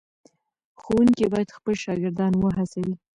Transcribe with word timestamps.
ښوونکي 0.81 1.25
باید 1.33 1.55
خپل 1.57 1.73
شاګردان 1.83 2.33
وهڅوي. 2.37 2.95